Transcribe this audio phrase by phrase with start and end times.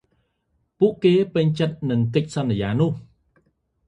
[0.79, 2.93] ពួកគេពេញចិត្តនឹងកិច្ចសន្យានោះ។